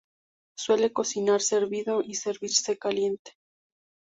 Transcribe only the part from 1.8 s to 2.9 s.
y servirse